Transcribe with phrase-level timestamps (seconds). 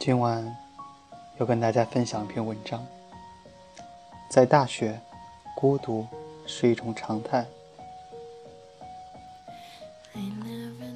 [0.00, 0.56] 今晚
[1.40, 2.86] 要跟大家分享一篇文章。
[4.30, 5.00] 在大学，
[5.56, 6.06] 孤独
[6.46, 7.44] 是一种常态。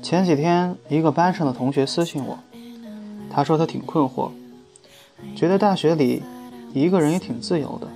[0.01, 2.39] 前几天，一个班上的同学私信我，
[3.29, 4.31] 他说他挺困惑，
[5.35, 6.23] 觉得大学里
[6.73, 7.89] 一个人也挺自由的，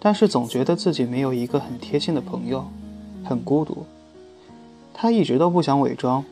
[0.00, 2.64] 但是总觉得自己没有一个很贴心的朋友，
[3.22, 3.84] 很孤独。
[4.94, 6.24] 他一直都不想伪装，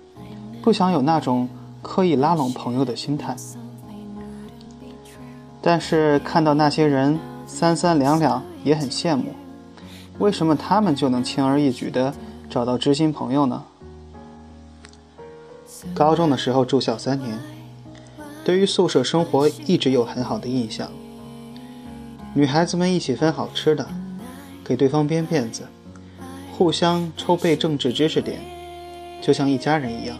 [0.62, 1.46] 不想有那种
[1.82, 3.36] 刻意拉拢朋友的心态。
[5.62, 9.34] 但是看到那些人三三两两，也很羡慕。
[10.18, 12.12] 为什么他们就能轻而易举地
[12.48, 13.64] 找到知心朋友呢？
[15.94, 17.38] 高中的时候住校三年，
[18.44, 20.90] 对于宿舍生活一直有很好的印象。
[22.34, 23.86] 女孩子们一起分好吃的，
[24.64, 25.62] 给对方编辫子，
[26.52, 28.38] 互相抽背政治知识点，
[29.22, 30.18] 就像一家人一样。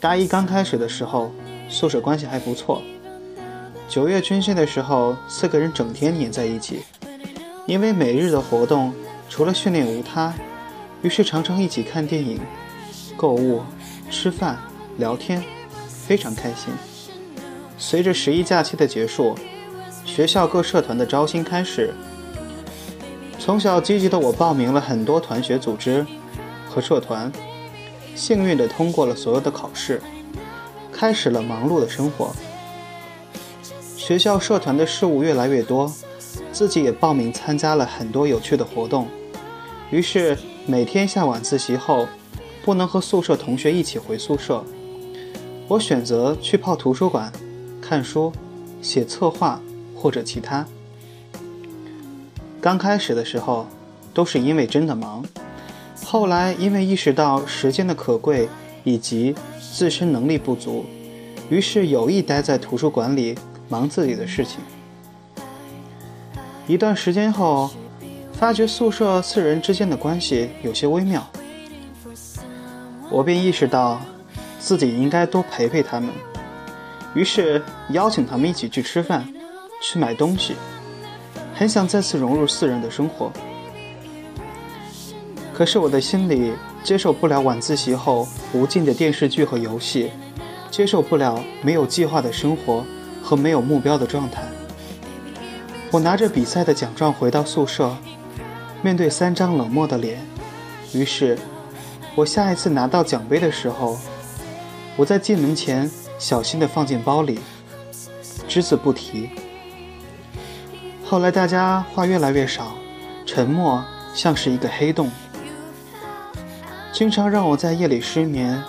[0.00, 1.30] 大一刚开始的时候，
[1.68, 2.82] 宿舍关系还不错。
[3.90, 6.84] 九月军训的时候，四个人整天黏在一起，
[7.66, 8.94] 因为每日的活动
[9.28, 10.32] 除了训练无他，
[11.02, 12.40] 于是常常一起看电影、
[13.16, 13.62] 购物。
[14.08, 14.58] 吃饭、
[14.98, 15.42] 聊天，
[15.86, 16.72] 非常开心。
[17.78, 19.36] 随着十一假期的结束，
[20.04, 21.94] 学校各社团的招新开始。
[23.38, 26.04] 从小积极的我报名了很多团学组织
[26.68, 27.30] 和社团，
[28.16, 30.00] 幸运的通过了所有的考试，
[30.92, 32.32] 开始了忙碌的生活。
[34.10, 35.88] 学校社团的事务越来越多，
[36.50, 39.06] 自己也报名参加了很多有趣的活动。
[39.92, 40.36] 于是
[40.66, 42.08] 每天下晚自习后。
[42.64, 44.62] 不能和宿舍同学一起回宿舍，
[45.66, 47.32] 我选择去泡图书馆
[47.80, 48.30] 看书、
[48.82, 49.60] 写策划
[49.96, 50.66] 或者其他。
[52.60, 53.66] 刚开始的时候
[54.12, 55.24] 都是因为真的忙，
[56.04, 58.48] 后来因为意识到时间的可贵
[58.84, 59.34] 以及
[59.72, 60.84] 自身能力不足，
[61.48, 63.34] 于是有意待在图书馆里
[63.70, 64.60] 忙自己的事情。
[66.66, 67.70] 一段时间后，
[68.34, 71.26] 发觉宿舍四人之间的关系有些微妙。
[73.10, 74.00] 我便意识到，
[74.58, 76.10] 自己应该多陪陪他们，
[77.14, 79.26] 于是邀请他们一起去吃饭，
[79.82, 80.54] 去买东西，
[81.54, 83.32] 很想再次融入四人的生活。
[85.52, 90.10] 可是我的心里接受不了晚自习后无尽的电视剧和游戏，
[90.70, 92.84] 接受不了没有计划的生活
[93.22, 94.42] 和没有目标的状态。
[95.90, 97.96] 我拿着比赛的奖状回到宿舍，
[98.82, 100.20] 面对三张冷漠的脸，
[100.92, 101.38] 于是。
[102.16, 103.96] 我下一次拿到奖杯的时候，
[104.96, 105.88] 我在进门前
[106.18, 107.38] 小心地放进包里，
[108.48, 109.30] 只字不提。
[111.04, 112.72] 后来大家话越来越少，
[113.24, 113.82] 沉默
[114.12, 115.08] 像是一个黑洞，
[116.92, 118.60] 经常让我在夜里失眠。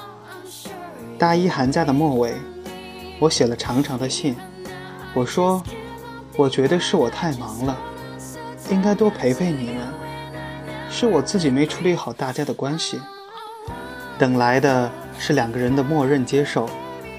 [1.17, 2.35] 大一寒假的末尾，
[3.21, 4.35] 我写了长长的信，
[5.13, 5.61] 我说，
[6.35, 7.77] 我觉得是我太忙了，
[8.71, 9.75] 应该多陪陪你们，
[10.89, 12.99] 是我自己没处理好大家的关系。
[14.17, 16.67] 等来的是两个人的默认接受，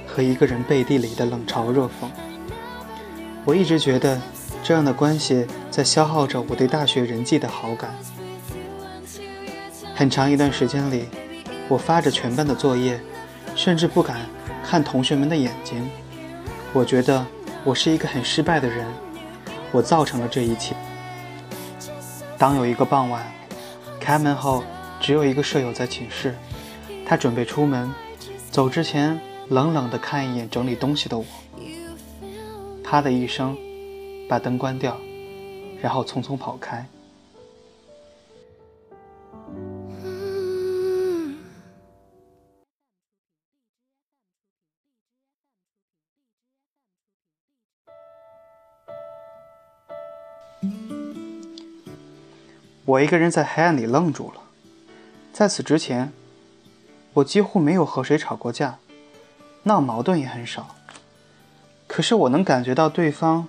[0.05, 2.09] 和一个人背地里的冷嘲热讽。
[3.45, 4.21] 我一直觉得
[4.61, 7.95] 这样的关系在消耗着我对大学人际的好感。
[9.95, 11.05] 很长一段时间里，
[11.69, 13.01] 我发着全班的作业，
[13.55, 14.23] 甚至不敢
[14.65, 15.89] 看同学们的眼睛。
[16.73, 17.27] 我觉得
[17.65, 18.87] 我是一个很失败的人，
[19.71, 20.75] 我造成了这一切。
[22.39, 23.25] 当有一个傍晚，
[24.01, 24.65] 开门后
[25.01, 26.35] 只有一个舍友在寝室。
[27.05, 27.93] 他准备出门，
[28.51, 31.25] 走之前冷冷地看一眼整理东西的我，
[32.83, 33.57] 啪的一声，
[34.29, 34.97] 把灯关掉，
[35.83, 36.87] 然后匆匆跑开。
[52.93, 54.43] 我一个人在黑暗里愣住了，
[55.33, 56.13] 在此之前。
[57.15, 58.79] 我几乎没有和谁吵过架，
[59.65, 60.75] 闹矛盾也很少。
[61.87, 63.49] 可是我能感觉到对方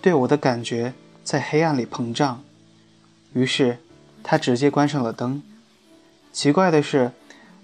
[0.00, 0.94] 对我的感觉
[1.24, 2.42] 在黑暗里膨胀，
[3.32, 3.78] 于是
[4.22, 5.42] 他直接关上了灯。
[6.32, 7.12] 奇怪的是，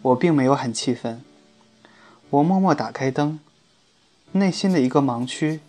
[0.02, 1.22] 我并没有很气愤。
[2.30, 3.38] 我默默打开灯，
[4.32, 5.60] 内心的一个盲区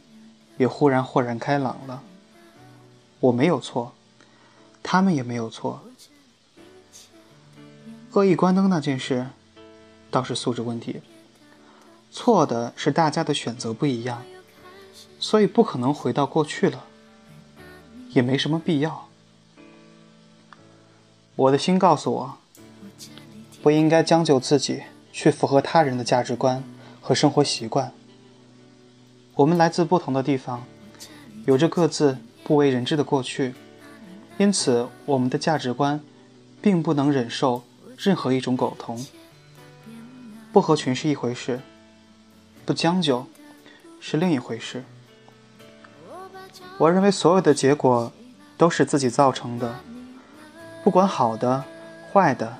[0.57, 2.01] 也忽然豁然开朗了。
[3.19, 3.93] 我没有错，
[4.89, 5.83] 他们也没有错。
[8.13, 9.27] 恶意关灯那件事。
[10.09, 11.01] 倒是素质问题，
[12.09, 14.23] 错的是大家的选择不一样，
[15.19, 16.85] 所以不可能回到过去了，
[18.11, 19.09] 也没什么必要。
[21.35, 22.37] 我的心告诉我，
[23.61, 26.63] 不应该将就自己去符合他人的价值观
[27.01, 27.91] 和生活习惯，
[29.35, 30.63] 我们来自不同的地方，
[31.45, 33.53] 有着各自不为人知的过去，
[34.37, 35.99] 因此我们的价值观
[36.61, 37.63] 并不能忍受
[37.97, 39.05] 任何一种苟同。
[40.53, 41.59] 不合群是一回事，
[42.65, 43.25] 不将就，
[43.99, 44.83] 是另一回事。
[46.77, 48.11] 我认为所有的结果
[48.57, 49.79] 都是自己造成的，
[50.83, 51.63] 不管好的、
[52.13, 52.55] 坏的，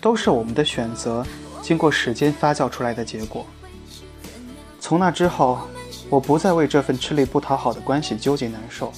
[0.00, 1.26] 都是我们的选择
[1.60, 3.44] 经过时间发酵出来的结果。
[4.80, 5.60] 从那之后，
[6.08, 8.92] 我不再为这份吃力不讨好的关系纠结难受。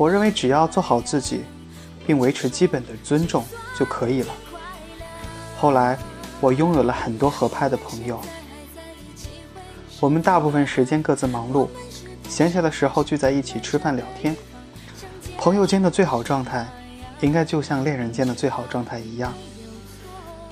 [0.00, 1.42] 我认为只要做好自己，
[2.06, 3.44] 并维持基本的尊重
[3.78, 4.32] 就可以了。
[5.58, 5.98] 后来，
[6.40, 8.18] 我拥有了很多合拍的朋友，
[10.00, 11.68] 我们大部分时间各自忙碌。
[12.30, 14.34] 闲暇的时候聚在一起吃饭聊天，
[15.36, 16.66] 朋友间的最好状态，
[17.20, 19.34] 应该就像恋人间的最好状态一样，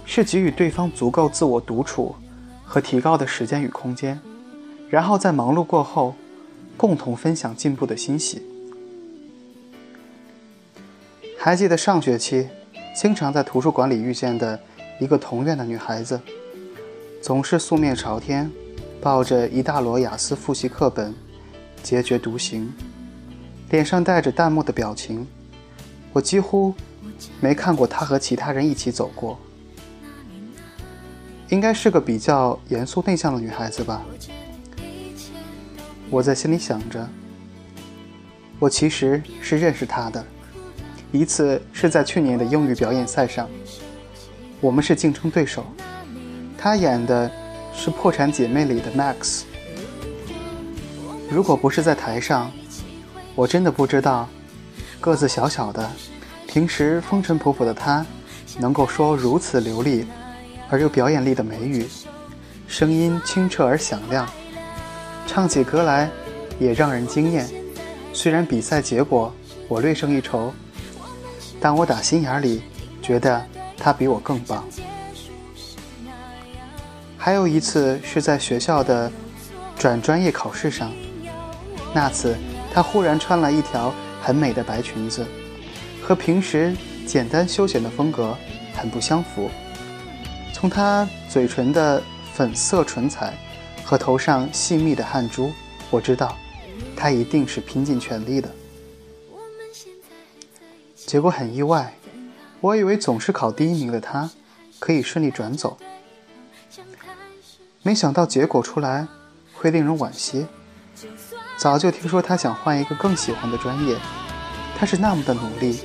[0.04, 2.14] 是给予对方足够自我独处
[2.66, 4.20] 和提高的时间与空间，
[4.90, 6.14] 然后在忙碌过后，
[6.76, 8.42] 共同分享进步的欣喜。
[11.40, 12.48] 还记得上学期，
[12.96, 14.58] 经常在图书馆里遇见的
[14.98, 16.20] 一个同院的女孩子，
[17.22, 18.50] 总是素面朝天，
[19.00, 21.14] 抱着一大摞雅思复习课本。
[21.84, 22.70] 孑孓独行，
[23.70, 25.24] 脸上带着淡漠的表情。
[26.12, 26.74] 我几乎
[27.40, 29.38] 没看过她和其他人一起走过。
[31.50, 34.02] 应该是个比较严肃内向的女孩子吧。
[36.10, 37.08] 我在心里想着。
[38.58, 40.22] 我其实是认识她的，
[41.10, 43.48] 一次是在去年的英语表演赛上，
[44.60, 45.64] 我们是竞争对手。
[46.58, 47.30] 她演的
[47.74, 49.44] 是《破产姐妹》里的 Max。
[51.30, 52.50] 如果不是在台上，
[53.34, 54.28] 我真的不知道，
[55.00, 55.90] 个子小小的，
[56.46, 58.04] 平时风尘仆仆的他，
[58.58, 60.06] 能够说如此流利
[60.68, 61.86] 而又表演力的美语，
[62.66, 64.28] 声音清澈而响亮，
[65.26, 66.10] 唱起歌来
[66.58, 67.48] 也让人惊艳。
[68.12, 69.32] 虽然比赛结果
[69.68, 70.52] 我略胜一筹，
[71.60, 72.62] 但我打心眼里
[73.02, 73.44] 觉得
[73.76, 74.64] 他比我更棒。
[77.16, 79.10] 还有一次是在学校的
[79.76, 80.92] 转专业考试上。
[81.94, 82.36] 那次，
[82.72, 85.26] 她忽然穿了一条很美的白裙子，
[86.02, 86.76] 和平时
[87.06, 88.36] 简单休闲的风格
[88.74, 89.50] 很不相符。
[90.52, 92.02] 从她嘴唇的
[92.34, 93.34] 粉色唇彩
[93.84, 95.50] 和头上细密的汗珠，
[95.90, 96.36] 我知道，
[96.94, 98.48] 她一定是拼尽全力的。
[101.08, 101.94] 结果很意外，
[102.60, 104.28] 我以为总是考第一名的他
[104.78, 105.78] 可以顺利转走，
[107.82, 109.08] 没想到结果出来
[109.54, 110.46] 会令人惋惜。
[111.56, 113.96] 早就听说他想换一个更喜欢的专业，
[114.76, 115.80] 他是那么的努力，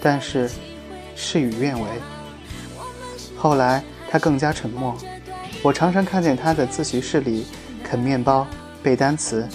[0.00, 0.50] 但是
[1.14, 1.86] 事与愿违。
[3.36, 4.96] 后来他更加沉默，
[5.62, 7.46] 我常常看见他在自习室里
[7.84, 8.46] 啃面包、
[8.82, 9.46] 背单词，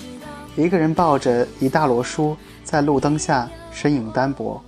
[0.55, 4.63] 一个人抱着一大摞书，在路灯下身影单薄。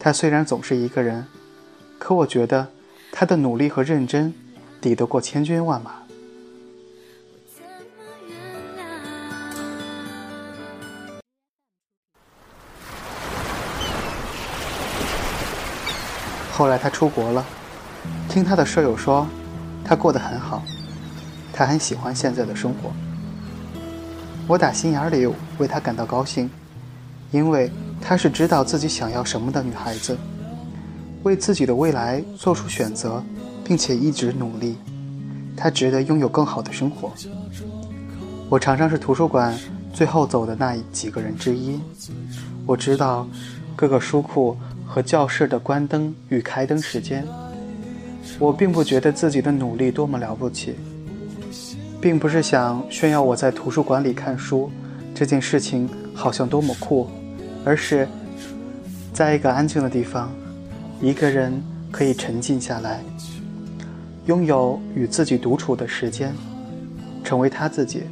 [0.00, 1.26] 他虽然总是一个人，
[1.98, 2.68] 可我觉得
[3.10, 4.32] 他的努力和认真
[4.80, 5.90] 抵得过千军万马。
[16.52, 17.44] 后来他出国了，
[18.28, 19.26] 听他的舍友说，
[19.84, 20.62] 他过得很好，
[21.52, 22.92] 他很喜欢现在的生活。
[24.46, 25.26] 我打心眼里
[25.58, 26.48] 为他感到高兴，
[27.30, 27.70] 因为
[28.08, 30.16] 她是知道自己想要什么的女孩子，
[31.24, 33.22] 为自己的未来做出选择，
[33.62, 34.78] 并且一直努力，
[35.54, 37.12] 她值得拥有更好的生活。
[38.48, 39.54] 我常常是图书馆
[39.92, 41.78] 最后走的那几个人之一，
[42.64, 43.28] 我知道
[43.76, 44.56] 各个书库。
[44.90, 47.22] 和教室的关灯与开灯时间，
[48.38, 50.76] 我并不觉得自己的努力多么了不起，
[52.00, 54.70] 并不是想炫耀我在图书馆里看书
[55.14, 57.06] 这件事情好像多么酷，
[57.68, 58.08] 而是
[59.12, 60.32] 在一个安静的地方，
[61.02, 61.52] 一个人
[61.92, 63.04] 可以沉静下来，
[64.24, 66.32] 拥有与自己独处的时间，
[67.22, 68.04] 成为他自己。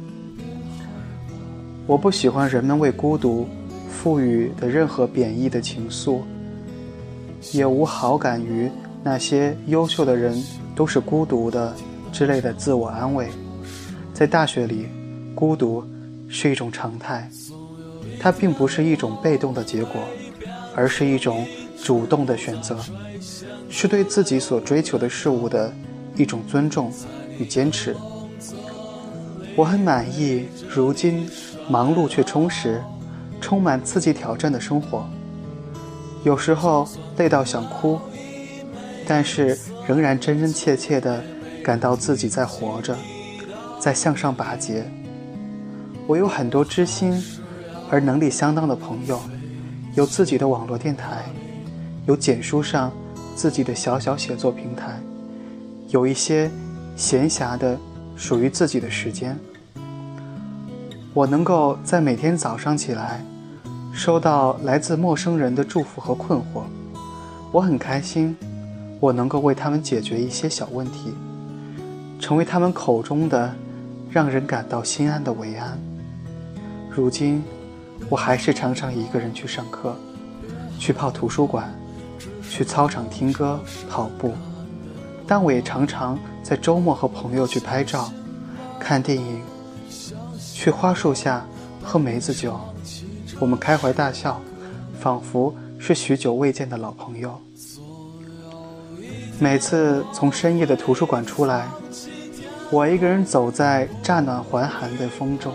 [1.87, 3.47] 我不喜欢人们为孤独
[3.89, 6.21] 赋予的任何贬义的情愫。
[7.51, 8.69] 也无好感于
[9.03, 10.39] 那些优秀的人
[10.75, 11.73] 都是孤独的
[12.11, 13.27] 之类的自我安慰。
[14.13, 14.87] 在大学里，
[15.33, 15.83] 孤独
[16.27, 17.27] 是一种常态，
[18.19, 20.01] 它并不是一种被动的结果，
[20.75, 21.45] 而是一种
[21.83, 22.77] 主动的选择，
[23.69, 25.73] 是对自己所追求的事物的
[26.15, 26.91] 一种尊重
[27.39, 27.95] 与坚持。
[29.55, 31.29] 我很满意如今
[31.69, 32.81] 忙碌却充实、
[33.41, 35.07] 充满刺激挑战的生活。
[36.23, 37.99] 有时候累到想哭，
[39.07, 39.57] 但是
[39.87, 41.23] 仍然真真切切地
[41.63, 42.95] 感到自己在活着，
[43.79, 44.83] 在向上拔节。
[46.05, 47.21] 我有很多知心
[47.89, 49.19] 而能力相当的朋友，
[49.95, 51.23] 有自己的网络电台，
[52.05, 52.91] 有简书上
[53.35, 54.99] 自己的小小写作平台，
[55.89, 56.51] 有一些
[56.95, 57.77] 闲暇的
[58.15, 59.37] 属于自己的时间。
[61.13, 63.23] 我能够在每天早上起来，
[63.93, 66.63] 收到来自陌生人的祝福和困惑，
[67.51, 68.35] 我很开心。
[68.99, 71.13] 我能够为他们解决一些小问题，
[72.19, 73.53] 成为他们口中的
[74.09, 75.77] 让人感到心安的维安。
[76.89, 77.43] 如今，
[78.09, 79.95] 我还是常常一个人去上课，
[80.79, 81.73] 去泡图书馆，
[82.49, 83.59] 去操场听歌、
[83.89, 84.33] 跑步。
[85.27, 88.09] 但我也常常在周末和朋友去拍照、
[88.79, 89.41] 看电影，
[90.39, 91.45] 去花树下
[91.83, 92.57] 喝梅子酒，
[93.39, 94.39] 我们开怀大笑，
[94.99, 97.37] 仿佛是许久未见的老朋友。
[99.37, 101.67] 每次从深夜的图书馆出来，
[102.71, 105.53] 我一个人走在乍暖还寒的风中，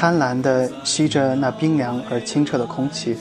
[0.00, 3.16] 贪婪地吸着那冰凉而清澈的空气，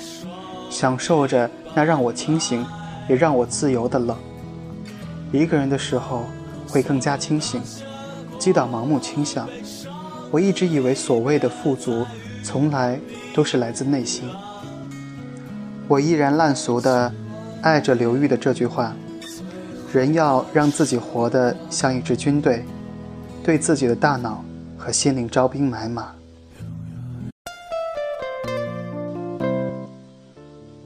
[0.69, 2.63] 享受着那让我清醒
[3.09, 4.15] 也让我自由的冷。
[5.31, 6.25] 一个人的时候
[6.67, 7.59] 会更加清醒，
[8.37, 9.49] 击倒盲目倾向。
[10.29, 12.05] 我一直以为所谓的富足，
[12.43, 12.99] 从来
[13.33, 14.29] 都是来自内心。
[15.87, 17.11] 我依然烂俗的。
[17.63, 18.95] 爱着刘玉的这句话
[19.91, 22.63] ：“人要让自己活得像一支军队，
[23.43, 24.45] 对自己的大脑
[24.77, 26.11] 和心灵招兵买马。”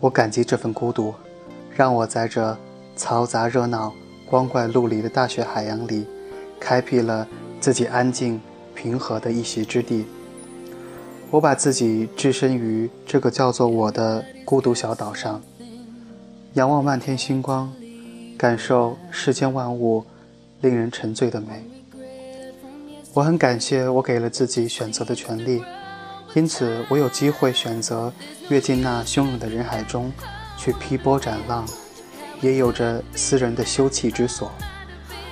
[0.01, 1.13] 我感激这份孤独，
[1.75, 2.57] 让我在这
[2.97, 3.93] 嘈杂热闹、
[4.25, 6.07] 光怪陆离的大学海洋里，
[6.59, 7.27] 开辟了
[7.59, 8.41] 自己安静
[8.73, 10.07] 平和的一席之地。
[11.29, 15.39] 我把自己置身于这个叫做我的孤独小岛上。
[16.55, 17.71] 仰望漫天星光，
[18.37, 20.03] 感受世间万物
[20.61, 21.63] 令人沉醉的美。
[23.13, 25.63] 我很感谢我给了自己选择的权利，
[26.33, 28.11] 因此我有机会选择
[28.49, 30.11] 跃进那汹涌的人海中
[30.57, 31.65] 去劈波斩浪，
[32.41, 34.51] 也有着私人的休憩之所。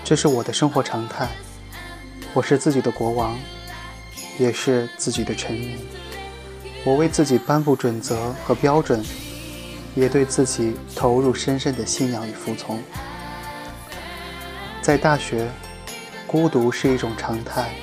[0.04, 1.28] 这是我的生活常态。
[2.34, 3.38] 我是自己的国王，
[4.38, 5.78] 也是自己的臣民。
[6.84, 9.04] 我为自己颁布准则和标准。
[9.96, 12.80] 也对自己投入深深的信仰与服从。
[14.84, 15.50] 在大学，
[16.28, 17.74] 孤独是一种常态，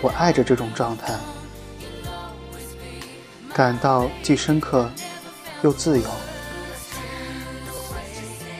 [0.00, 1.12] 我爱着这种状态，
[3.54, 4.90] 感到既深刻
[5.62, 6.08] 又自由。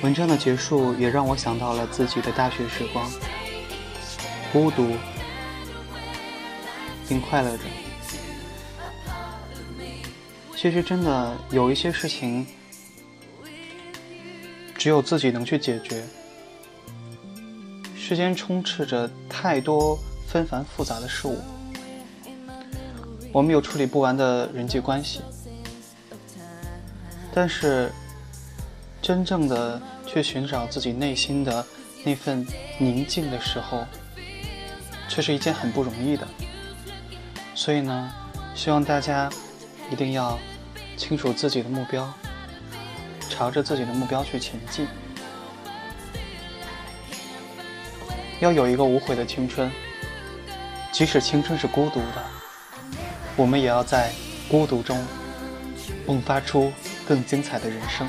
[0.02, 3.11] 文章的结束也让我想到了自己的大学时光，
[4.52, 4.95] 孤独
[7.09, 7.64] 并快乐着。
[10.57, 12.47] 其实，真的有一些事情。
[14.76, 16.04] 只有自己能去解决。
[17.97, 21.37] 世间充斥着太多纷繁复杂的事物，
[23.32, 25.20] 我们有处理不完的人际关系，
[27.32, 27.92] 但是
[29.02, 31.64] 真正的去寻找自己内心的
[32.04, 32.47] 那份
[32.78, 33.85] 宁静的时候，
[35.08, 36.26] 却是一件很不容易的。
[37.54, 38.12] 所以呢，
[38.54, 39.30] 希望大家
[39.90, 40.38] 一定要
[40.97, 42.12] 清楚自己的目标。
[43.28, 44.88] 朝着自己的目标去前进，
[48.40, 49.70] 要有一个无悔的青春。
[50.90, 52.25] 即使青春是孤独的，
[53.38, 54.11] 我们也要在
[54.49, 54.99] 孤独中
[56.09, 56.73] 迸发出
[57.07, 58.04] 更精彩的人生。